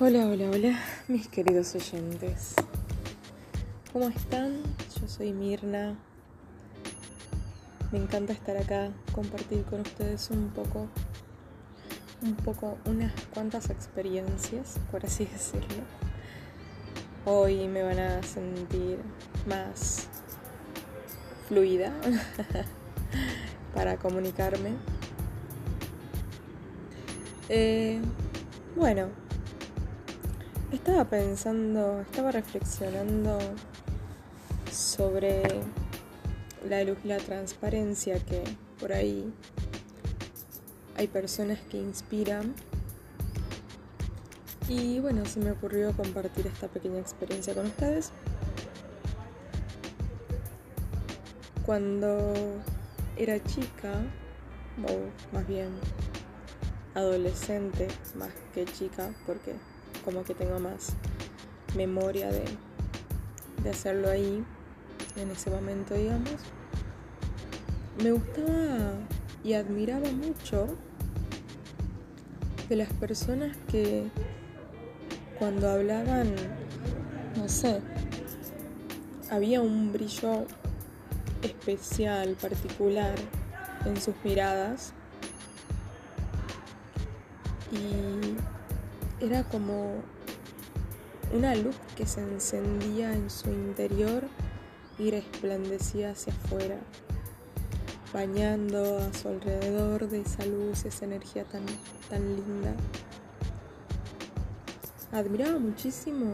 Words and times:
Hola, 0.00 0.26
hola, 0.26 0.50
hola, 0.50 0.80
mis 1.06 1.28
queridos 1.28 1.72
oyentes. 1.76 2.56
¿Cómo 3.92 4.08
están? 4.08 4.60
Yo 5.00 5.06
soy 5.06 5.32
Mirna. 5.32 5.96
Me 7.92 7.98
encanta 7.98 8.32
estar 8.32 8.56
acá, 8.56 8.90
compartir 9.12 9.62
con 9.62 9.82
ustedes 9.82 10.30
un 10.30 10.48
poco, 10.48 10.88
un 12.22 12.34
poco, 12.34 12.76
unas 12.86 13.12
cuantas 13.32 13.70
experiencias, 13.70 14.80
por 14.90 15.06
así 15.06 15.26
decirlo. 15.26 15.84
Hoy 17.24 17.68
me 17.68 17.84
van 17.84 18.00
a 18.00 18.22
sentir 18.24 18.98
más 19.46 20.08
fluida 21.46 21.92
para 23.74 23.96
comunicarme. 23.98 24.70
Eh, 27.48 28.00
bueno, 28.74 29.23
estaba 30.74 31.04
pensando, 31.04 32.00
estaba 32.00 32.32
reflexionando 32.32 33.38
sobre 34.72 35.42
la 36.68 36.82
luz 36.84 36.98
y 37.04 37.08
la 37.08 37.18
transparencia 37.18 38.18
que 38.18 38.42
por 38.80 38.92
ahí 38.92 39.32
hay 40.96 41.06
personas 41.08 41.60
que 41.70 41.78
inspiran. 41.78 42.54
Y 44.68 44.98
bueno, 45.00 45.24
se 45.26 45.40
me 45.40 45.50
ocurrió 45.50 45.92
compartir 45.92 46.46
esta 46.46 46.68
pequeña 46.68 46.98
experiencia 46.98 47.54
con 47.54 47.66
ustedes. 47.66 48.12
Cuando 51.66 52.32
era 53.16 53.42
chica, 53.44 53.92
o 54.88 55.34
más 55.34 55.46
bien 55.46 55.68
adolescente 56.94 57.88
más 58.16 58.30
que 58.54 58.64
chica, 58.64 59.10
porque 59.26 59.54
como 60.04 60.24
que 60.24 60.34
tengo 60.34 60.58
más 60.58 60.94
memoria 61.76 62.30
de, 62.30 62.44
de 63.62 63.70
hacerlo 63.70 64.10
ahí, 64.10 64.44
en 65.16 65.30
ese 65.30 65.50
momento, 65.50 65.94
digamos. 65.94 66.36
Me 68.02 68.10
gustaba 68.10 68.94
y 69.42 69.54
admiraba 69.54 70.10
mucho 70.10 70.66
de 72.68 72.76
las 72.76 72.92
personas 72.94 73.56
que 73.70 74.10
cuando 75.38 75.68
hablaban, 75.70 76.34
no 77.36 77.48
sé, 77.48 77.80
había 79.30 79.60
un 79.60 79.92
brillo 79.92 80.46
especial, 81.42 82.36
particular 82.40 83.14
en 83.84 84.00
sus 84.00 84.14
miradas. 84.24 84.92
Y 87.72 88.53
era 89.24 89.42
como 89.44 90.02
una 91.32 91.54
luz 91.54 91.74
que 91.96 92.06
se 92.06 92.20
encendía 92.20 93.14
en 93.14 93.30
su 93.30 93.48
interior 93.50 94.24
y 94.98 95.10
resplandecía 95.10 96.10
hacia 96.10 96.32
afuera, 96.32 96.78
bañando 98.12 98.98
a 98.98 99.12
su 99.14 99.28
alrededor 99.28 100.08
de 100.08 100.20
esa 100.20 100.44
luz, 100.44 100.84
esa 100.84 101.06
energía 101.06 101.44
tan, 101.44 101.64
tan 102.10 102.36
linda. 102.36 102.74
Admiraba 105.10 105.58
muchísimo 105.58 106.26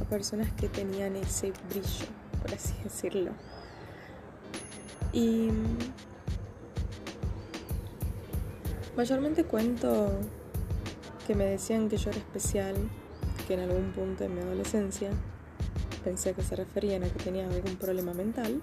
a 0.00 0.04
personas 0.04 0.50
que 0.52 0.68
tenían 0.68 1.16
ese 1.16 1.52
brillo, 1.68 2.06
por 2.40 2.54
así 2.54 2.72
decirlo. 2.84 3.32
Y 5.12 5.50
mayormente 8.96 9.44
cuento 9.44 10.18
que 11.30 11.36
me 11.36 11.44
decían 11.44 11.88
que 11.88 11.96
yo 11.96 12.10
era 12.10 12.18
especial, 12.18 12.74
que 13.46 13.54
en 13.54 13.60
algún 13.60 13.92
punto 13.92 14.24
de 14.24 14.28
mi 14.28 14.40
adolescencia 14.40 15.10
pensé 16.02 16.34
que 16.34 16.42
se 16.42 16.56
referían 16.56 17.04
a 17.04 17.08
que 17.08 17.22
tenía 17.22 17.46
algún 17.46 17.76
problema 17.76 18.12
mental. 18.12 18.60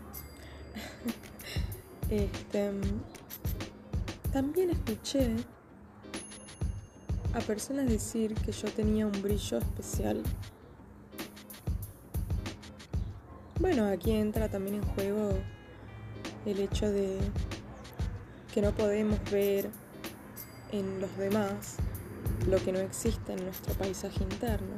este, 2.10 2.72
también 4.34 4.72
escuché 4.72 5.34
a 7.34 7.40
personas 7.40 7.88
decir 7.88 8.34
que 8.34 8.52
yo 8.52 8.70
tenía 8.70 9.08
un 9.08 9.22
brillo 9.22 9.60
especial. 9.60 10.22
Bueno, 13.62 13.86
aquí 13.86 14.12
entra 14.12 14.50
también 14.50 14.76
en 14.76 14.84
juego 14.84 15.30
el 16.46 16.60
hecho 16.60 16.92
de 16.92 17.18
que 18.54 18.62
no 18.62 18.74
podemos 18.74 19.18
ver 19.32 19.70
en 20.74 21.00
los 21.00 21.18
demás 21.18 21.78
lo 22.48 22.58
que 22.58 22.72
no 22.72 22.80
existe 22.80 23.34
en 23.34 23.44
nuestro 23.44 23.74
paisaje 23.74 24.24
interno. 24.24 24.76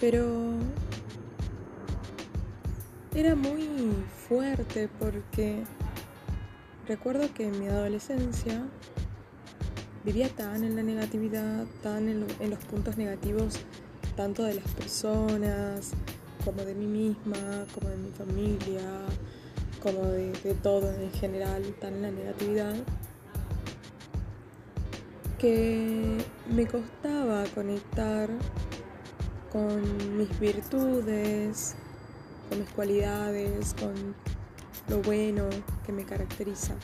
Pero 0.00 0.54
era 3.14 3.34
muy 3.34 3.94
fuerte 4.28 4.88
porque 4.98 5.62
recuerdo 6.86 7.32
que 7.32 7.48
en 7.48 7.58
mi 7.60 7.66
adolescencia 7.68 8.62
vivía 10.04 10.28
tan 10.28 10.64
en 10.64 10.76
la 10.76 10.82
negatividad, 10.82 11.66
tan 11.82 12.08
en, 12.08 12.50
los 12.50 12.64
puntos 12.64 12.96
negativos, 12.96 13.58
tanto 14.16 14.44
de 14.44 14.54
las 14.54 14.68
personas, 14.72 15.92
como 16.44 16.62
de 16.62 16.74
mí 16.74 16.86
misma, 16.86 17.66
como 17.74 17.88
de 17.88 17.96
mi 17.96 18.10
familia, 18.10 18.82
como 19.82 20.04
de, 20.06 20.32
de 20.32 20.54
todo 20.54 20.92
en 20.92 21.10
general, 21.12 21.62
tan 21.80 21.94
en 21.94 22.02
la 22.02 22.10
negatividad 22.10 22.76
que 25.46 26.18
me 26.50 26.66
costaba 26.66 27.44
conectar 27.54 28.28
con 29.52 30.18
mis 30.18 30.40
virtudes, 30.40 31.76
con 32.48 32.58
mis 32.58 32.68
cualidades, 32.70 33.72
con 33.74 33.94
lo 34.88 35.00
bueno 35.02 35.44
que 35.84 35.92
me 35.92 36.04
caracteriza 36.04 36.74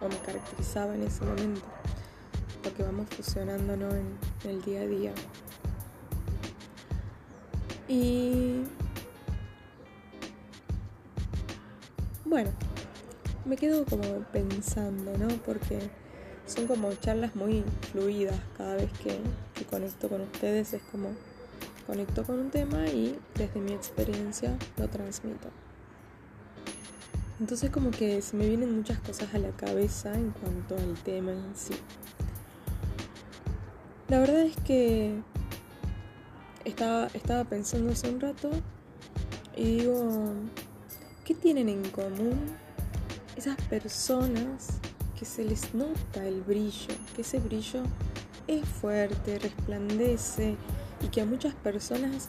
o 0.00 0.08
me 0.08 0.16
caracterizaba 0.16 0.94
en 0.94 1.02
ese 1.02 1.26
momento, 1.26 1.60
porque 2.62 2.82
vamos 2.84 3.06
fusionándonos 3.10 3.92
en, 3.92 4.16
en 4.44 4.50
el 4.50 4.62
día 4.62 4.80
a 4.80 4.86
día. 4.86 5.12
Y 7.86 8.62
bueno, 12.24 12.50
me 13.44 13.56
quedo 13.56 13.84
como 13.84 14.04
pensando, 14.32 15.18
¿no? 15.18 15.28
Porque 15.44 15.90
son 16.50 16.66
como 16.66 16.92
charlas 16.94 17.36
muy 17.36 17.64
fluidas 17.92 18.36
cada 18.58 18.74
vez 18.74 18.90
que, 19.02 19.18
conecto 19.70 20.08
con 20.08 20.22
ustedes 20.22 20.72
es 20.72 20.82
como 20.90 21.10
conecto 21.86 22.24
con 22.24 22.40
un 22.40 22.50
tema 22.50 22.88
y 22.88 23.16
desde 23.36 23.60
mi 23.60 23.72
experiencia 23.72 24.56
lo 24.76 24.88
transmito. 24.88 25.48
Entonces 27.38 27.70
como 27.70 27.90
que 27.90 28.20
se 28.20 28.36
me 28.36 28.48
vienen 28.48 28.76
muchas 28.76 28.98
cosas 28.98 29.32
a 29.34 29.38
la 29.38 29.50
cabeza 29.50 30.12
en 30.14 30.30
cuanto 30.30 30.76
al 30.76 30.94
tema 31.04 31.30
en 31.30 31.54
sí. 31.54 31.74
La 34.08 34.18
verdad 34.18 34.40
es 34.40 34.56
que 34.64 35.14
estaba, 36.64 37.06
estaba 37.14 37.44
pensando 37.44 37.92
hace 37.92 38.10
un 38.10 38.20
rato 38.20 38.50
y 39.56 39.78
digo, 39.78 40.32
¿qué 41.24 41.34
tienen 41.34 41.68
en 41.68 41.88
común 41.90 42.40
esas 43.36 43.56
personas 43.68 44.80
que 45.20 45.26
se 45.26 45.44
les 45.44 45.74
nota 45.74 46.26
el 46.26 46.40
brillo, 46.40 46.94
que 47.14 47.20
ese 47.20 47.40
brillo 47.40 47.82
es 48.46 48.66
fuerte, 48.66 49.38
resplandece 49.38 50.56
y 51.04 51.08
que 51.08 51.20
a 51.20 51.26
muchas 51.26 51.54
personas 51.56 52.28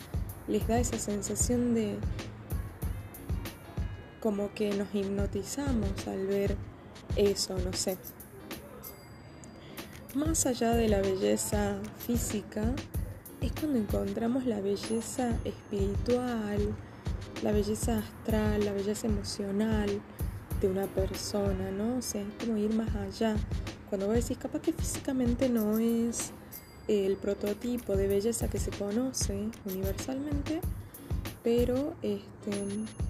les 0.50 0.68
da 0.68 0.78
esa 0.78 1.00
sensación 1.00 1.74
de 1.74 1.96
como 4.20 4.54
que 4.54 4.76
nos 4.76 4.94
hipnotizamos 4.94 6.06
al 6.06 6.28
ver 6.28 6.58
eso, 7.16 7.58
no 7.60 7.72
sé. 7.72 7.98
Más 10.14 10.46
allá 10.46 10.72
de 10.72 10.90
la 10.90 11.00
belleza 11.00 11.78
física, 12.06 12.74
es 13.40 13.54
cuando 13.54 13.80
encontramos 13.80 14.46
la 14.46 14.60
belleza 14.60 15.30
espiritual, 15.46 16.76
la 17.42 17.54
belleza 17.54 18.00
astral, 18.00 18.66
la 18.66 18.74
belleza 18.74 19.08
emocional, 19.08 20.02
de 20.62 20.68
una 20.68 20.86
persona, 20.86 21.72
¿no? 21.72 21.98
O 21.98 22.02
sea, 22.02 22.22
es 22.22 22.46
como 22.46 22.58
ir 22.58 22.74
más 22.74 22.96
allá. 22.96 23.36
Cuando 23.90 24.08
vos 24.08 24.16
decís, 24.16 24.38
capaz 24.38 24.62
que 24.62 24.72
físicamente 24.72 25.50
no 25.50 25.80
es 25.80 26.32
el 26.88 27.18
prototipo 27.18 27.96
de 27.96 28.08
belleza 28.08 28.48
que 28.50 28.60
se 28.60 28.70
conoce 28.72 29.50
universalmente, 29.66 30.62
pero 31.44 31.96
este, 32.02 32.52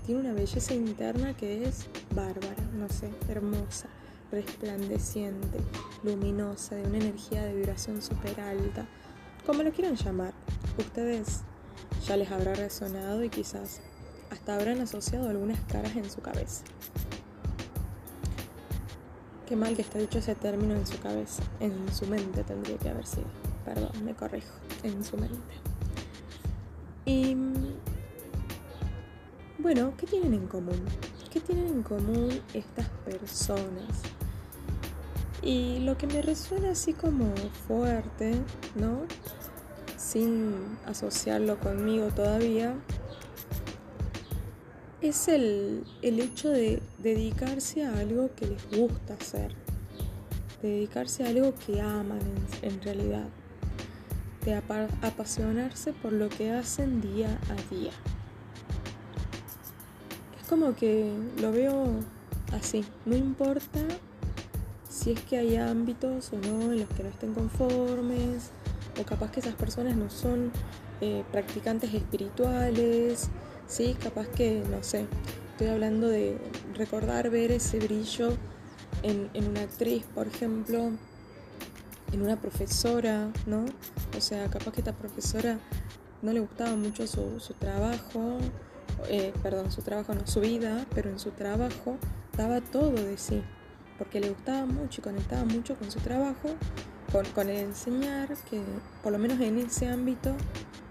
tiene 0.06 0.22
una 0.22 0.34
belleza 0.34 0.74
interna 0.74 1.36
que 1.36 1.66
es 1.66 1.88
bárbara, 2.16 2.64
no 2.74 2.88
sé, 2.90 3.10
hermosa, 3.28 3.90
resplandeciente, 4.32 5.60
luminosa, 6.04 6.76
de 6.76 6.88
una 6.88 6.98
energía 6.98 7.44
de 7.44 7.54
vibración 7.54 8.02
súper 8.02 8.40
alta, 8.40 8.88
como 9.46 9.64
lo 9.64 9.72
quieran 9.72 9.96
llamar. 9.96 10.34
Ustedes 10.78 11.42
ya 12.08 12.16
les 12.16 12.32
habrá 12.32 12.54
resonado 12.54 13.24
y 13.24 13.30
quizás 13.30 13.82
hasta 14.30 14.56
habrán 14.56 14.80
asociado 14.80 15.30
algunas 15.30 15.60
caras 15.66 15.96
en 15.98 16.10
su 16.10 16.22
cabeza. 16.22 16.64
Qué 19.52 19.58
mal 19.58 19.76
que 19.76 19.82
está 19.82 20.00
dicho 20.00 20.20
ese 20.20 20.34
término 20.34 20.76
en 20.76 20.88
su 20.88 20.98
cabeza, 21.02 21.44
en 21.60 21.94
su 21.94 22.08
mente 22.08 22.42
tendría 22.46 22.78
que 22.78 22.88
haber 22.88 23.06
sido. 23.06 23.26
perdón, 23.66 23.92
me 24.06 24.14
corrijo, 24.14 24.54
en 24.82 25.04
su 25.04 25.18
mente. 25.18 25.36
Y 27.04 27.36
bueno, 29.60 29.94
¿qué 29.98 30.08
tienen 30.08 30.36
en 30.36 30.48
común? 30.48 30.82
¿Qué 31.34 31.42
tienen 31.42 31.68
en 31.68 31.84
común 31.84 32.30
estas 32.54 32.88
personas? 33.04 34.04
Y 35.42 35.80
lo 35.80 35.98
que 35.98 36.08
me 36.08 36.22
resuena 36.22 36.72
así 36.72 36.94
como 36.94 37.36
fuerte, 37.68 38.36
¿no? 38.76 39.02
Sin 39.98 40.78
asociarlo 40.86 41.60
conmigo 41.60 42.08
todavía, 42.08 42.74
es 45.02 45.28
el, 45.28 45.84
hecho 46.02 46.50
de 46.50 46.82
dedicarse 47.02 47.84
a 47.84 47.98
algo 47.98 48.30
que 48.36 48.48
les 48.48 48.70
gusta 48.70 49.16
hacer, 49.16 49.54
dedicarse 50.62 51.24
a 51.24 51.30
algo 51.30 51.54
que 51.66 51.82
aman 51.82 52.20
en, 52.62 52.82
realidad, 52.82 53.28
de 54.46 54.56
apasionarse 55.02 55.94
por 55.94 56.14
lo 56.14 56.30
que 56.30 56.52
hacen 56.52 57.02
día 57.02 57.40
a 57.50 57.74
día. 57.74 57.92
Es 60.40 60.48
como 60.48 60.76
que 60.76 61.12
lo 61.40 61.52
veo 61.52 61.86
así, 62.54 62.86
no 63.06 63.16
importa 63.16 63.80
si 64.90 65.12
es 65.12 65.22
que 65.22 65.38
hay 65.38 65.56
ámbitos 65.56 66.32
o 66.34 66.38
no 66.38 66.72
en 66.72 66.80
los 66.80 66.90
que 66.90 67.04
no 67.04 67.10
estén 67.10 67.34
conformes, 67.34 68.52
o 69.00 69.04
capaz 69.04 69.32
que 69.32 69.40
esas 69.40 69.56
personas 69.56 69.96
no 69.96 70.10
son 70.10 70.52
eh, 71.00 71.24
practicantes 71.32 71.94
espirituales, 71.94 73.30
¿sí? 73.68 73.96
Capaz 74.00 74.28
que, 74.28 74.64
no 74.70 74.84
sé, 74.84 75.08
estoy 75.62 75.76
hablando 75.76 76.08
de 76.08 76.40
recordar 76.74 77.30
ver 77.30 77.52
ese 77.52 77.78
brillo 77.78 78.36
en, 79.04 79.30
una 79.48 79.62
actriz, 79.62 80.04
por 80.16 80.26
ejemplo, 80.26 80.90
en 82.12 82.22
una 82.24 82.36
profesora, 82.42 83.32
¿no? 83.46 83.66
O 84.18 84.22
sea, 84.22 84.48
capaz 84.48 84.72
que 84.72 84.82
esta 84.82 84.94
profesora 84.94 85.60
no 86.24 86.34
le 86.34 86.40
gustaba 86.40 86.76
mucho 86.76 87.06
su, 87.06 87.38
trabajo, 87.60 88.40
eh, 89.08 89.34
perdón, 89.44 89.72
su 89.72 89.84
trabajo 89.84 90.16
no, 90.16 90.26
su 90.26 90.40
vida, 90.40 90.88
pero 90.96 91.12
en 91.12 91.20
su 91.20 91.30
trabajo 91.30 92.00
daba 92.36 92.60
todo 92.62 92.94
de 92.94 93.20
sí, 93.20 93.44
porque 94.00 94.20
le 94.20 94.30
gustaba 94.30 94.66
mucho 94.66 95.02
y 95.02 95.04
conectaba 95.04 95.46
mucho 95.46 95.76
con 95.76 95.92
su 95.92 96.00
trabajo, 96.00 96.56
con, 97.12 97.24
con 97.36 97.50
el 97.52 97.58
enseñar, 97.58 98.36
que 98.50 98.64
por 99.04 99.12
lo 99.12 99.20
menos 99.20 99.40
en 99.40 99.60
ese 99.60 99.86
ámbito 99.86 100.36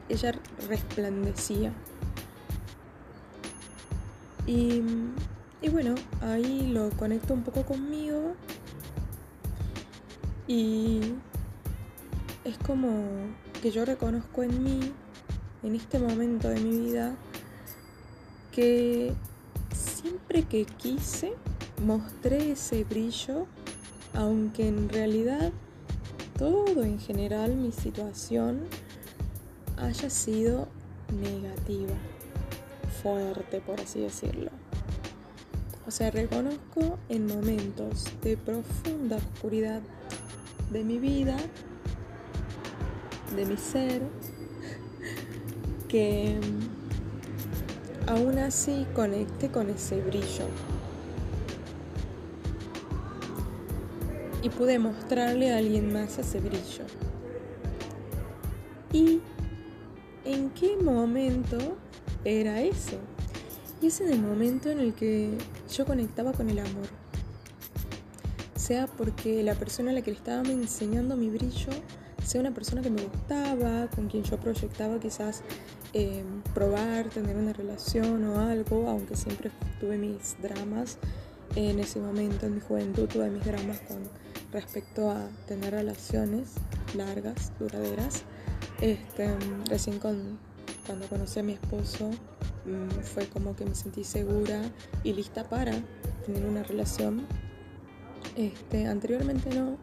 ella 0.08 0.32
resplandecía, 0.68 1.72
y, 4.46 4.82
bueno, 5.70 5.94
ahí 6.20 6.70
lo 6.72 6.90
conecto 6.90 7.34
un 7.34 7.42
poco 7.42 7.64
conmigo. 7.64 8.34
Y 10.46 11.00
es 12.44 12.58
como 12.58 13.04
que 13.62 13.70
yo 13.70 13.84
reconozco 13.84 14.42
en 14.42 14.62
mí, 14.62 14.92
en 15.62 15.74
este 15.74 15.98
momento 15.98 16.48
de 16.48 16.60
mi 16.60 16.78
vida, 16.78 17.14
que 18.52 19.14
siempre 19.72 20.42
que 20.42 20.64
quise 20.64 21.34
mostré 21.84 22.52
ese 22.52 22.84
brillo, 22.84 23.46
aunque 24.14 24.66
en 24.66 24.88
realidad 24.88 25.52
todo 26.36 26.82
en 26.82 26.98
general 26.98 27.54
mi 27.54 27.70
situación 27.70 28.62
haya 29.76 30.10
sido 30.10 30.68
negativa 31.12 31.94
fuerte, 33.02 33.60
por 33.60 33.80
así 33.80 34.00
decirlo. 34.00 34.50
O 35.86 35.90
sea, 35.90 36.10
reconozco 36.10 36.98
en 37.08 37.26
momentos 37.26 38.04
de 38.22 38.36
profunda 38.36 39.16
oscuridad 39.16 39.80
de 40.70 40.84
mi 40.84 40.98
vida, 40.98 41.36
de 43.34 43.44
mi 43.44 43.56
ser, 43.56 44.02
que 45.88 46.38
aún 48.06 48.38
así 48.38 48.86
conecte 48.94 49.50
con 49.50 49.70
ese 49.70 50.00
brillo. 50.00 50.46
Y 54.42 54.48
pude 54.50 54.78
mostrarle 54.78 55.52
a 55.52 55.58
alguien 55.58 55.92
más 55.92 56.18
ese 56.18 56.40
brillo. 56.40 56.84
¿Y 58.92 59.20
en 60.24 60.50
qué 60.50 60.76
momento 60.76 61.58
era 62.24 62.60
eso. 62.60 62.98
Y 63.82 63.86
ese 63.86 64.04
es 64.04 64.10
el 64.10 64.20
momento 64.20 64.70
en 64.70 64.80
el 64.80 64.94
que 64.94 65.30
yo 65.74 65.86
conectaba 65.86 66.32
con 66.32 66.50
el 66.50 66.58
amor. 66.58 66.88
Sea 68.56 68.86
porque 68.86 69.42
la 69.42 69.54
persona 69.54 69.90
a 69.90 69.94
la 69.94 70.02
que 70.02 70.10
le 70.10 70.18
estaba 70.18 70.42
enseñando 70.42 71.16
mi 71.16 71.30
brillo 71.30 71.72
sea 72.24 72.40
una 72.40 72.52
persona 72.52 72.82
que 72.82 72.90
me 72.90 73.02
gustaba, 73.02 73.88
con 73.88 74.08
quien 74.08 74.22
yo 74.22 74.38
proyectaba 74.38 75.00
quizás 75.00 75.42
eh, 75.94 76.22
probar, 76.54 77.08
tener 77.08 77.36
una 77.36 77.52
relación 77.52 78.24
o 78.24 78.40
algo, 78.40 78.88
aunque 78.88 79.16
siempre 79.16 79.50
tuve 79.80 79.96
mis 79.96 80.36
dramas 80.40 80.98
en 81.56 81.80
ese 81.80 81.98
momento, 81.98 82.46
en 82.46 82.54
mi 82.54 82.60
juventud, 82.60 83.08
tuve 83.08 83.30
mis 83.30 83.44
dramas 83.44 83.80
con 83.80 83.98
respecto 84.52 85.10
a 85.10 85.28
tener 85.46 85.72
relaciones 85.72 86.50
largas, 86.94 87.52
duraderas. 87.58 88.22
Este, 88.80 89.34
recién 89.68 89.98
con 89.98 90.38
cuando 90.86 91.06
conocí 91.06 91.40
a 91.40 91.42
mi 91.42 91.52
esposo 91.52 92.10
mm, 92.64 93.00
fue 93.02 93.26
como 93.26 93.56
que 93.56 93.64
me 93.64 93.74
sentí 93.74 94.04
segura 94.04 94.62
y 95.04 95.12
lista 95.12 95.48
para 95.48 95.72
tener 96.26 96.44
una 96.44 96.62
relación. 96.62 97.26
Este, 98.36 98.86
anteriormente 98.86 99.54
no. 99.54 99.76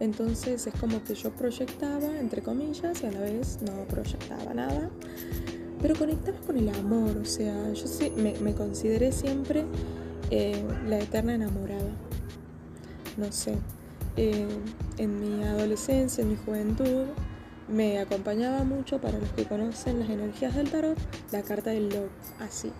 Entonces 0.00 0.66
es 0.66 0.74
como 0.74 1.02
que 1.04 1.14
yo 1.14 1.30
proyectaba, 1.30 2.18
entre 2.18 2.42
comillas, 2.42 3.02
y 3.02 3.06
a 3.06 3.12
la 3.12 3.20
vez 3.20 3.58
no 3.62 3.84
proyectaba 3.86 4.52
nada. 4.52 4.90
Pero 5.80 5.94
conectaba 5.96 6.38
con 6.38 6.56
el 6.56 6.68
amor, 6.70 7.16
o 7.18 7.24
sea, 7.24 7.72
yo 7.72 7.86
sí, 7.86 8.10
me, 8.16 8.54
consideré 8.54 9.12
siempre 9.12 9.64
eh, 10.30 10.64
la 10.88 10.98
eterna 10.98 11.34
enamorada. 11.34 11.92
No 13.16 13.30
sé, 13.30 13.54
eh, 14.16 14.48
en 14.98 15.20
mi 15.20 15.44
adolescencia, 15.44 16.22
en 16.22 16.30
mi 16.30 16.36
juventud, 16.36 17.06
me 17.68 17.98
acompañaba 17.98 18.62
mucho, 18.64 19.00
para 19.00 19.18
los 19.18 19.30
que 19.30 19.44
conocen 19.44 20.00
las 20.00 20.10
energías 20.10 20.54
del 20.54 20.70
tarot, 20.70 20.98
la 21.32 21.42
carta 21.42 21.70
del 21.70 21.88
love, 21.88 22.10
así. 22.40 22.70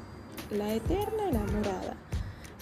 La 0.50 0.74
eterna 0.74 1.28
enamorada, 1.30 1.96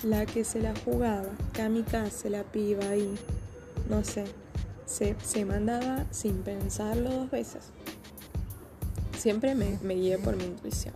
la 0.04 0.24
que 0.24 0.44
se 0.44 0.60
la 0.60 0.72
jugaba, 0.84 1.28
kamikaze, 1.52 2.30
la 2.30 2.44
piba 2.44 2.88
ahí, 2.88 3.14
no 3.88 4.04
sé, 4.04 4.24
se, 4.86 5.16
se 5.22 5.44
mandaba 5.44 6.06
sin 6.10 6.42
pensarlo 6.42 7.10
dos 7.10 7.30
veces. 7.30 7.70
Siempre 9.18 9.54
me, 9.54 9.78
me 9.82 9.94
guié 9.94 10.18
por 10.18 10.36
mi 10.36 10.44
intuición, 10.44 10.94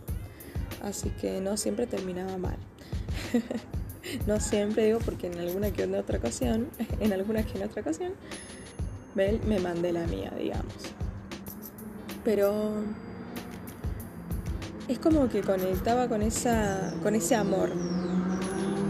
así 0.81 1.09
que 1.09 1.41
no 1.41 1.57
siempre 1.57 1.87
terminaba 1.87 2.37
mal. 2.37 2.57
no 4.27 4.39
siempre 4.39 4.85
digo 4.85 4.99
porque 4.99 5.27
en 5.27 5.39
alguna 5.39 5.71
que 5.71 5.83
otra 5.83 6.19
ocasión, 6.19 6.69
en 7.01 7.11
alguna 7.11 7.43
que 7.43 7.61
otra 7.63 7.81
ocasión, 7.81 8.13
me, 9.13 9.33
me 9.45 9.59
mandé 9.59 9.91
la 9.91 10.07
mía, 10.07 10.31
digamos 10.37 10.96
pero 12.27 12.73
es 14.89 14.99
como 14.99 15.29
que 15.29 15.39
conectaba 15.39 16.09
con, 16.09 16.21
esa, 16.21 16.93
con 17.01 17.15
ese 17.15 17.35
amor. 17.35 17.71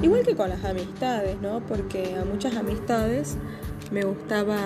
Igual 0.02 0.24
que 0.24 0.36
con 0.36 0.50
las 0.50 0.66
amistades, 0.66 1.40
¿no? 1.40 1.60
Porque 1.60 2.16
a 2.16 2.26
muchas 2.26 2.56
amistades 2.56 3.38
me 3.92 4.04
gustaba, 4.04 4.58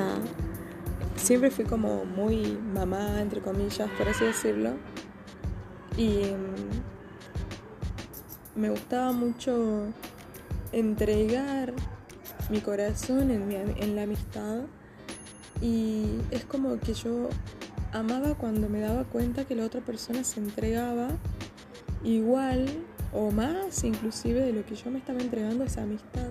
siempre 1.17 1.51
fui 1.51 1.65
como 1.65 2.05
muy 2.05 2.57
mamá, 2.73 3.19
entre 3.19 3.41
comillas, 3.41 3.89
por 3.97 4.07
así 4.07 4.23
decirlo. 4.23 4.69
Y 5.97 6.21
mm, 8.55 8.61
me 8.61 8.69
gustaba 8.69 9.11
mucho 9.11 9.87
entregar 10.71 11.73
mi 12.49 12.61
corazón 12.61 13.31
en, 13.31 13.51
en 13.51 13.95
la 13.97 14.03
amistad. 14.03 14.61
Y 15.61 16.05
es 16.31 16.45
como 16.45 16.79
que 16.79 16.93
yo 16.93 17.27
amaba 17.91 18.35
cuando 18.35 18.69
me 18.69 18.79
daba 18.79 19.03
cuenta 19.03 19.45
que 19.45 19.55
la 19.55 19.65
otra 19.65 19.81
persona 19.81 20.23
se 20.23 20.39
entregaba 20.39 21.09
igual 22.03 22.67
o 23.13 23.31
más 23.31 23.83
inclusive 23.83 24.39
de 24.41 24.53
lo 24.53 24.65
que 24.65 24.75
yo 24.75 24.89
me 24.89 24.99
estaba 24.99 25.19
entregando 25.19 25.63
a 25.63 25.67
esa 25.67 25.83
amistad. 25.83 26.29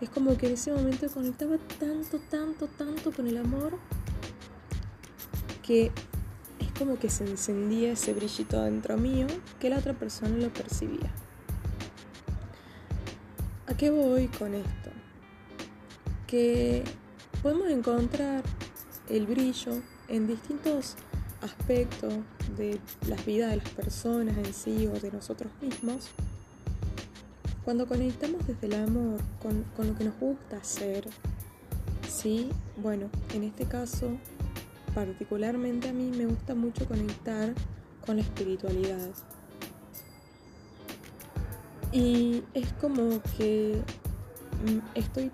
Es 0.00 0.08
como 0.10 0.36
que 0.36 0.46
en 0.46 0.54
ese 0.54 0.72
momento 0.72 1.08
conectaba 1.08 1.56
tanto, 1.78 2.18
tanto, 2.30 2.66
tanto 2.66 3.12
con 3.12 3.26
el 3.26 3.36
amor 3.36 3.78
que 5.62 5.92
es 6.58 6.72
como 6.78 6.98
que 6.98 7.08
se 7.08 7.24
encendía 7.24 7.92
ese 7.92 8.12
brillito 8.12 8.62
dentro 8.62 8.96
mío 8.96 9.26
que 9.60 9.70
la 9.70 9.78
otra 9.78 9.94
persona 9.94 10.36
lo 10.36 10.52
percibía. 10.52 11.12
¿A 13.66 13.74
qué 13.74 13.90
voy 13.90 14.26
con 14.28 14.54
esto? 14.54 14.90
Que 16.26 16.82
podemos 17.42 17.68
encontrar 17.68 18.42
el 19.08 19.26
brillo 19.26 19.82
en 20.08 20.26
distintos 20.26 20.96
aspectos 21.40 22.14
de 22.56 22.78
las 23.08 23.24
vidas 23.24 23.50
de 23.50 23.56
las 23.56 23.68
personas 23.70 24.36
en 24.36 24.54
sí 24.54 24.86
o 24.86 24.98
de 24.98 25.10
nosotros 25.10 25.50
mismos, 25.60 26.10
cuando 27.64 27.86
conectamos 27.86 28.46
desde 28.46 28.66
el 28.66 28.74
amor 28.74 29.20
con, 29.40 29.64
lo 29.86 29.96
que 29.96 30.04
nos 30.04 30.18
gusta 30.18 30.56
hacer, 30.56 31.08
sí, 32.08 32.50
bueno, 32.76 33.08
en 33.34 33.44
este 33.44 33.66
caso 33.66 34.10
particularmente 34.94 35.88
a 35.88 35.92
mí 35.92 36.10
me 36.16 36.26
gusta 36.26 36.54
mucho 36.54 36.86
conectar 36.86 37.54
con 38.04 38.16
la 38.16 38.22
espiritualidad. 38.22 39.10
Y 41.92 42.42
es 42.54 42.72
como 42.74 43.20
que 43.36 43.80
mm, 44.64 44.98
estoy 44.98 45.30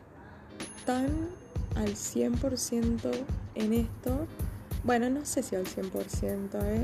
tan 0.84 1.06
al 1.76 1.94
100% 1.94 3.10
en 3.54 3.72
esto. 3.72 4.26
Bueno, 4.88 5.10
no 5.10 5.26
sé 5.26 5.42
si 5.42 5.54
al 5.54 5.66
100%, 5.66 6.64
¿eh? 6.64 6.80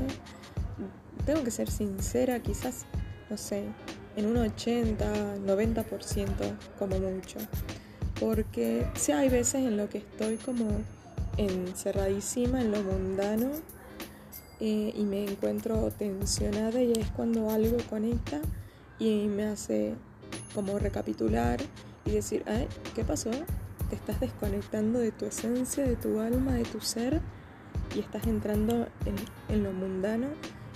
Tengo 1.25 1.43
que 1.43 1.49
ser 1.49 1.71
sincera, 1.71 2.39
quizás, 2.39 2.85
no 3.31 3.35
sé, 3.35 3.63
en 4.15 4.27
un 4.27 4.37
80, 4.37 5.37
90% 5.37 6.27
como 6.77 6.99
mucho. 6.99 7.39
Porque 8.19 8.85
sí 8.93 9.11
hay 9.11 9.29
veces 9.29 9.55
en 9.65 9.75
lo 9.75 9.89
que 9.89 9.97
estoy 9.97 10.37
como 10.37 10.67
encerradísima 11.37 12.61
en 12.61 12.73
lo 12.73 12.83
mundano 12.83 13.49
eh, 14.59 14.93
y 14.95 15.03
me 15.03 15.23
encuentro 15.23 15.89
tensionada 15.89 16.83
y 16.83 16.91
es 16.91 17.09
cuando 17.09 17.49
algo 17.49 17.77
conecta 17.89 18.39
y 18.99 19.25
me 19.25 19.45
hace 19.45 19.95
como 20.53 20.77
recapitular 20.77 21.59
y 22.05 22.11
decir, 22.11 22.43
Ay, 22.45 22.67
¿qué 22.93 23.03
pasó? 23.03 23.31
Te 23.89 23.95
estás 23.95 24.19
desconectando 24.19 24.99
de 24.99 25.11
tu 25.11 25.25
esencia, 25.25 25.83
de 25.83 25.95
tu 25.95 26.19
alma, 26.19 26.53
de 26.53 26.65
tu 26.65 26.79
ser 26.81 27.19
y 27.95 27.99
estás 27.99 28.27
entrando 28.27 28.87
en, 29.49 29.63
lo 29.63 29.71
mundano 29.71 30.27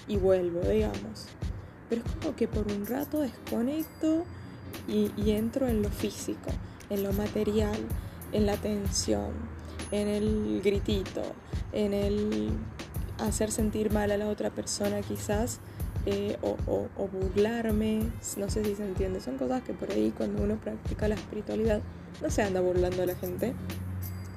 y 0.07 0.17
vuelvo, 0.17 0.61
digamos. 0.61 1.27
Pero 1.89 2.01
es 2.05 2.11
como 2.13 2.35
que 2.35 2.47
por 2.47 2.67
un 2.67 2.85
rato 2.85 3.21
desconecto 3.21 4.23
y, 4.87 5.11
y 5.17 5.31
entro 5.31 5.67
en 5.67 5.81
lo 5.81 5.89
físico, 5.89 6.51
en 6.89 7.03
lo 7.03 7.13
material, 7.13 7.77
en 8.31 8.45
la 8.45 8.55
tensión, 8.57 9.33
en 9.91 10.07
el 10.07 10.61
gritito, 10.63 11.23
en 11.73 11.93
el 11.93 12.51
hacer 13.17 13.51
sentir 13.51 13.91
mal 13.91 14.11
a 14.11 14.17
la 14.17 14.27
otra 14.27 14.49
persona 14.49 15.01
quizás 15.01 15.59
eh, 16.05 16.37
o, 16.41 17.07
burlarme, 17.07 18.01
no 18.37 18.49
sé 18.49 18.63
si 18.63 18.75
se 18.75 18.85
entiende, 18.85 19.19
son 19.19 19.37
cosas 19.37 19.61
que 19.63 19.73
por 19.73 19.91
ahí 19.91 20.13
cuando 20.15 20.43
uno 20.43 20.55
practica 20.55 21.07
la 21.07 21.15
espiritualidad 21.15 21.81
no 22.21 22.29
se 22.29 22.41
anda 22.41 22.61
burlando 22.61 23.03
a 23.03 23.05
la 23.05 23.15
gente, 23.15 23.53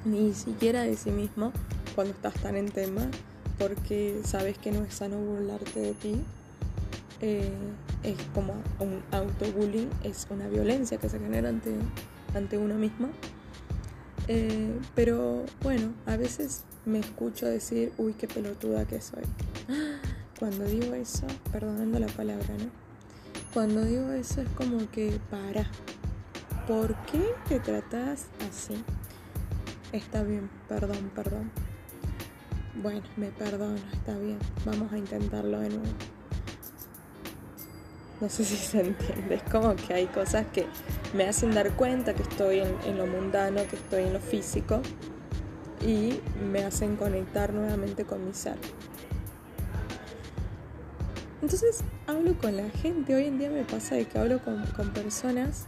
ni 0.03 0.33
siquiera 0.33 0.81
de 0.81 0.97
sí 0.97 1.09
mismo 1.11 1.53
cuando 1.95 2.13
estás 2.13 2.33
tan 2.35 2.55
en 2.55 2.69
tema, 2.69 3.09
porque 3.57 4.21
sabes 4.23 4.57
que 4.57 4.71
no 4.71 4.83
es 4.83 4.93
sano 4.95 5.17
burlarte 5.17 5.79
de 5.79 5.93
ti. 5.93 6.15
Eh, 7.21 7.49
es 8.03 8.17
como 8.33 8.53
un 8.79 9.01
autobullying, 9.11 9.89
es 10.03 10.27
una 10.29 10.47
violencia 10.49 10.97
que 10.97 11.07
se 11.09 11.19
genera 11.19 11.49
ante, 11.49 11.71
ante 12.35 12.57
uno 12.57 12.75
mismo. 12.75 13.09
Eh, 14.27 14.73
pero 14.95 15.43
bueno, 15.61 15.93
a 16.05 16.17
veces 16.17 16.63
me 16.85 16.99
escucho 16.99 17.45
decir, 17.45 17.91
uy, 17.97 18.13
qué 18.13 18.27
pelotuda 18.27 18.85
que 18.85 19.01
soy. 19.01 19.23
Cuando 20.39 20.65
digo 20.65 20.93
eso, 20.93 21.25
perdonando 21.51 21.99
la 21.99 22.07
palabra, 22.07 22.47
¿no? 22.57 22.83
Cuando 23.53 23.85
digo 23.85 24.11
eso 24.11 24.41
es 24.41 24.49
como 24.49 24.89
que 24.91 25.19
para. 25.29 25.69
¿Por 26.67 26.95
qué 27.05 27.23
te 27.47 27.59
tratas 27.59 28.27
así? 28.49 28.83
Está 29.91 30.23
bien, 30.23 30.49
perdón, 30.67 31.11
perdón. 31.13 31.51
Bueno, 32.81 33.03
me 33.17 33.27
perdono, 33.27 33.77
está 33.93 34.17
bien. 34.17 34.39
Vamos 34.65 34.91
a 34.91 34.97
intentarlo 34.97 35.59
de 35.59 35.69
nuevo. 35.69 35.83
No 38.19 38.29
sé 38.29 38.43
si 38.43 38.55
se 38.55 38.81
entiende. 38.87 39.35
Es 39.35 39.43
como 39.43 39.75
que 39.75 39.93
hay 39.93 40.07
cosas 40.07 40.47
que 40.53 40.65
me 41.13 41.27
hacen 41.27 41.51
dar 41.53 41.75
cuenta 41.75 42.13
que 42.15 42.23
estoy 42.23 42.59
en, 42.59 42.97
lo 42.97 43.05
mundano, 43.05 43.61
que 43.69 43.75
estoy 43.75 44.03
en 44.03 44.13
lo 44.13 44.19
físico 44.19 44.81
y 45.85 46.19
me 46.51 46.63
hacen 46.63 46.95
conectar 46.95 47.53
nuevamente 47.53 48.05
con 48.05 48.25
mi 48.25 48.33
ser. 48.33 48.57
Entonces 51.43 51.83
hablo 52.07 52.37
con 52.37 52.55
la 52.55 52.69
gente, 52.69 53.13
hoy 53.13 53.25
en 53.25 53.37
día 53.37 53.49
me 53.49 53.63
pasa 53.65 53.95
de 53.95 54.05
que 54.05 54.17
hablo 54.17 54.39
con, 54.39 54.63
personas 54.93 55.65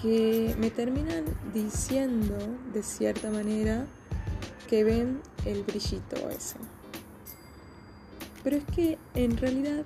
que 0.00 0.56
me 0.58 0.70
terminan 0.70 1.24
diciendo 1.52 2.36
de 2.72 2.82
cierta 2.82 3.30
manera 3.30 3.84
que 4.66 4.82
ven 4.82 5.20
el 5.46 5.62
brillito 5.62 6.28
ese. 6.28 6.56
Pero 8.42 8.56
es 8.56 8.64
que 8.64 8.98
en 9.14 9.36
realidad, 9.36 9.84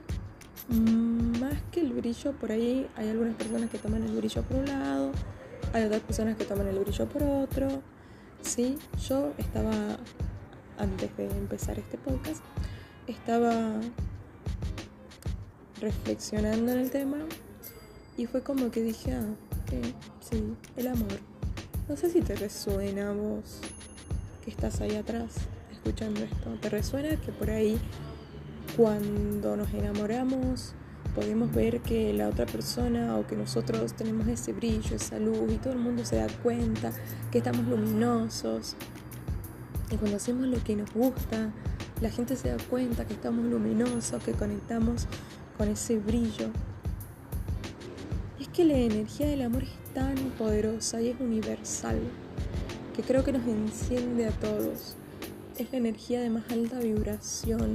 más 0.69 1.55
que 1.71 1.81
el 1.81 1.93
brillo, 1.93 2.33
por 2.33 2.53
ahí 2.53 2.89
hay 2.97 3.09
algunas 3.09 3.35
personas 3.37 3.71
que 3.71 3.79
toman 3.79 4.03
el 4.03 4.17
brillo 4.17 4.43
por 4.43 4.57
un 4.59 4.67
lado, 4.67 5.13
hay 5.73 5.85
otras 5.85 6.03
personas 6.03 6.37
que 6.37 6.45
toman 6.45 6.67
el 6.67 6.79
brillo 6.79 7.09
por 7.09 7.23
otro. 7.23 7.83
Sí, 8.43 8.79
yo 9.09 9.33
estaba, 9.39 9.73
antes 10.79 11.17
de 11.17 11.27
empezar 11.27 11.79
este 11.79 11.99
podcast, 11.99 12.43
estaba 13.07 13.81
reflexionando 15.81 16.73
en 16.73 16.79
el 16.79 16.91
tema 16.91 17.19
y 18.17 18.27
fue 18.27 18.43
como 18.43 18.71
que 18.71 18.83
dije, 18.83 19.13
ah, 19.13 19.25
sí, 20.21 20.55
el 20.77 20.89
amor. 20.89 21.19
No 21.89 21.97
sé 21.97 22.11
si 22.11 22.21
te 22.21 22.35
resuena 22.35 23.11
a 23.11 23.13
vos 23.13 23.61
que 24.45 24.51
estás 24.51 24.81
ahí 24.81 24.97
atrás 24.97 25.35
escuchando 25.73 26.21
esto. 26.21 26.51
¿Te 26.61 26.69
resuena 26.69 27.17
que 27.17 27.33
por 27.33 27.51
ahí 27.51 27.79
cuando 28.77 29.57
nos 29.57 29.73
enamoramos 29.73 30.75
podemos 31.15 31.53
ver 31.53 31.81
que 31.81 32.13
la 32.13 32.29
otra 32.29 32.47
persona 32.47 33.17
o 33.17 33.27
que 33.27 33.37
nosotros 33.37 33.95
tenemos 33.95 34.29
ese 34.29 34.53
brillo, 34.53 34.97
esa 34.97 35.19
luz 35.19 35.53
y 35.53 35.57
todo 35.57 35.73
el 35.73 35.79
mundo 35.79 36.05
se 36.05 36.17
da 36.17 36.29
cuenta 36.43 36.93
que 37.31 37.39
estamos 37.39 37.67
luminosos? 37.67 38.77
Y 39.91 39.97
cuando 39.97 40.19
hacemos 40.19 40.47
lo 40.47 40.63
que 40.63 40.77
nos 40.77 40.93
gusta, 40.93 41.51
la 42.01 42.11
gente 42.11 42.37
se 42.37 42.49
da 42.49 42.57
cuenta 42.69 43.07
que 43.07 43.15
estamos 43.15 43.45
luminosos, 43.45 44.23
que 44.23 44.33
conectamos 44.33 45.07
con 45.59 45.69
ese 45.69 45.99
brillo. 45.99 46.51
es 48.39 48.49
que 48.49 48.65
la 48.65 48.79
energía 48.79 49.27
del 49.27 49.43
amor 49.43 49.65
es 49.65 49.95
tan 49.95 50.15
poderosa 50.39 51.01
y 51.01 51.09
es 51.09 51.21
universal 51.21 52.01
que 53.01 53.07
creo 53.07 53.25
que 53.25 53.33
nos 53.33 53.47
enciende 53.47 54.27
a 54.27 54.31
todos. 54.31 54.95
Es 55.57 55.73
la 55.73 55.79
energía 55.79 56.21
de 56.21 56.29
más 56.29 56.45
alta 56.51 56.79
vibración. 56.81 57.73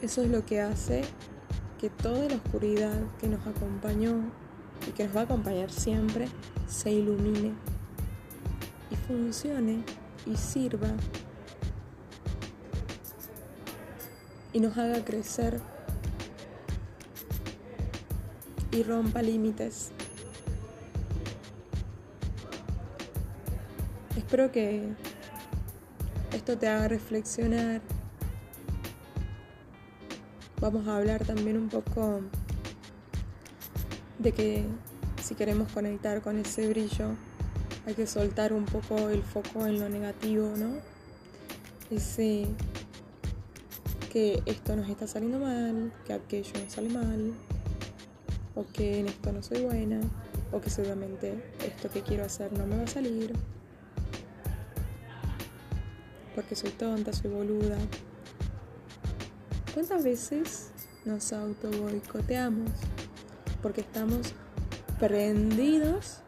Eso 0.00 0.22
es 0.22 0.30
lo 0.30 0.44
que 0.44 0.60
hace 0.60 1.02
que 1.80 1.90
toda 1.90 2.28
la 2.28 2.34
oscuridad 2.34 2.98
que 3.20 3.28
nos 3.28 3.46
acompañó 3.46 4.32
y 4.88 4.90
que 4.90 5.06
nos 5.06 5.14
va 5.14 5.20
a 5.20 5.24
acompañar 5.24 5.70
siempre 5.70 6.26
se 6.66 6.90
ilumine 6.90 7.52
y 8.90 8.96
funcione 9.06 9.84
y 10.26 10.36
sirva 10.36 10.88
y 14.52 14.58
nos 14.58 14.76
haga 14.76 15.04
crecer 15.04 15.60
y 18.72 18.82
rompa 18.82 19.22
límites. 19.22 19.92
Espero 24.32 24.50
que 24.50 24.88
esto 26.32 26.56
te 26.56 26.66
haga 26.66 26.88
reflexionar. 26.88 27.82
Vamos 30.58 30.88
a 30.88 30.96
hablar 30.96 31.22
también 31.22 31.58
un 31.58 31.68
poco 31.68 32.22
de 34.18 34.32
que 34.32 34.64
si 35.22 35.34
queremos 35.34 35.70
conectar 35.70 36.22
con 36.22 36.38
ese 36.38 36.66
brillo, 36.66 37.08
hay 37.84 37.92
que 37.92 38.06
soltar 38.06 38.54
un 38.54 38.64
poco 38.64 39.10
el 39.10 39.22
foco 39.22 39.66
en 39.66 39.78
lo 39.78 39.90
negativo, 39.90 40.54
¿no? 40.56 40.76
Ese 41.90 42.46
que 44.10 44.42
esto 44.46 44.76
nos 44.76 44.88
está 44.88 45.06
saliendo 45.06 45.40
mal, 45.40 45.92
que 46.06 46.14
aquello 46.14 46.52
nos 46.58 46.72
sale 46.72 46.88
mal, 46.88 47.34
o 48.54 48.64
que 48.72 49.00
en 49.00 49.08
esto 49.08 49.30
no 49.30 49.42
soy 49.42 49.64
buena, 49.64 50.00
o 50.52 50.60
que 50.62 50.70
seguramente 50.70 51.52
esto 51.66 51.90
que 51.90 52.00
quiero 52.00 52.24
hacer 52.24 52.50
no 52.54 52.66
me 52.66 52.78
va 52.78 52.84
a 52.84 52.86
salir, 52.86 53.34
porque 56.34 56.54
soy 56.54 56.70
tonta, 56.70 57.12
soy 57.12 57.30
boluda. 57.30 57.78
¿Cuántas 59.74 60.04
veces 60.04 60.70
nos 61.04 61.32
auto 61.32 61.70
boicoteamos? 61.70 62.70
Porque 63.62 63.80
estamos 63.80 64.34
prendidos 64.98 66.18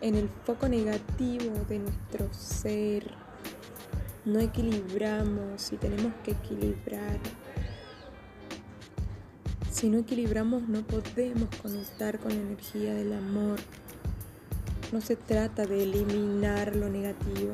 en 0.00 0.14
el 0.14 0.28
foco 0.44 0.68
negativo 0.68 1.52
de 1.68 1.78
nuestro 1.78 2.32
ser 2.32 3.24
no 4.24 4.40
equilibramos 4.40 5.70
y 5.72 5.76
tenemos 5.76 6.12
que 6.24 6.30
equilibrar. 6.30 7.18
Si 9.70 9.90
no 9.90 9.98
equilibramos 9.98 10.66
no 10.66 10.80
podemos 10.80 11.48
conectar 11.60 12.18
con 12.18 12.30
la 12.30 12.40
energía 12.40 12.94
del 12.94 13.12
amor. 13.12 13.58
No 14.92 15.00
se 15.02 15.16
trata 15.16 15.66
de 15.66 15.82
eliminar 15.82 16.74
lo 16.74 16.88
negativo. 16.88 17.52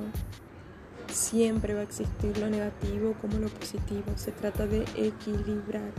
Siempre 1.11 1.75
va 1.75 1.81
a 1.81 1.85
existir 1.85 2.39
lo 2.39 2.49
negativo 2.49 3.15
como 3.21 3.39
lo 3.39 3.49
positivo. 3.49 4.05
Se 4.17 4.33
trata 4.33 4.67
de 4.67 4.85
equilibrar. 4.97 5.91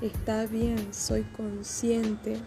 Está 0.00 0.46
bien, 0.46 0.92
soy 0.92 1.22
consciente 1.36 2.38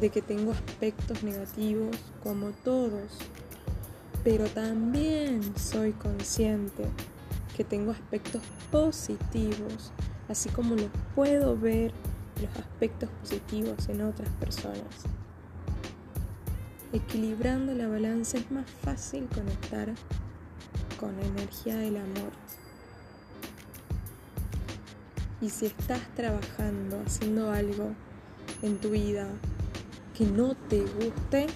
de 0.00 0.10
que 0.10 0.22
tengo 0.22 0.52
aspectos 0.52 1.22
negativos 1.22 1.96
como 2.22 2.50
todos, 2.64 3.18
pero 4.24 4.46
también 4.46 5.42
soy 5.56 5.92
consciente 5.92 6.84
que 7.56 7.64
tengo 7.64 7.90
aspectos 7.90 8.42
positivos, 8.70 9.92
así 10.28 10.48
como 10.50 10.76
lo 10.76 10.88
puedo 11.14 11.56
ver 11.56 11.92
los 12.40 12.56
aspectos 12.56 13.10
positivos 13.20 13.88
en 13.88 14.02
otras 14.02 14.28
personas. 14.40 15.04
Equilibrando 16.92 17.74
la 17.74 17.88
balanza 17.88 18.38
es 18.38 18.50
más 18.50 18.70
fácil 18.82 19.28
conectar 19.34 19.92
con 20.98 21.16
la 21.16 21.26
energía 21.26 21.76
del 21.76 21.96
amor. 21.96 22.32
Y 25.40 25.50
si 25.50 25.66
estás 25.66 26.00
trabajando, 26.16 27.00
haciendo 27.06 27.50
algo 27.52 27.92
en 28.62 28.78
tu 28.78 28.90
vida 28.90 29.28
que 30.16 30.24
no 30.24 30.56
te 30.56 30.80
guste, 30.80 31.46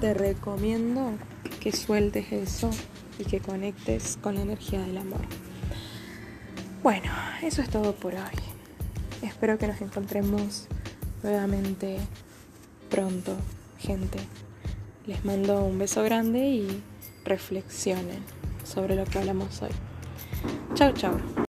te 0.00 0.14
recomiendo 0.14 1.12
que 1.60 1.70
sueltes 1.72 2.32
eso 2.32 2.70
y 3.18 3.24
que 3.24 3.40
conectes 3.40 4.18
con 4.22 4.36
la 4.36 4.42
energía 4.42 4.80
del 4.80 4.96
amor. 4.96 5.20
Bueno, 6.82 7.12
eso 7.42 7.60
es 7.60 7.68
todo 7.68 7.94
por 7.94 8.14
hoy. 8.14 8.40
Espero 9.22 9.58
que 9.58 9.66
nos 9.66 9.80
encontremos 9.80 10.66
nuevamente 11.22 11.98
pronto, 12.90 13.36
gente. 13.78 14.18
Les 15.06 15.24
mando 15.24 15.64
un 15.64 15.78
beso 15.78 16.02
grande 16.02 16.38
y 16.38 16.82
reflexionen 17.24 18.45
sobre 18.66 18.96
lo 18.96 19.04
que 19.04 19.18
hablamos 19.18 19.62
hoy. 19.62 19.70
Chao, 20.74 20.92
chao. 20.92 21.45